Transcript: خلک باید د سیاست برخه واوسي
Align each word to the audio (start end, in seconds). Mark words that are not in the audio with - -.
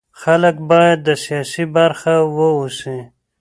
خلک 0.21 0.55
باید 0.69 0.99
د 1.07 1.09
سیاست 1.23 1.61
برخه 1.77 2.13
واوسي 2.35 2.99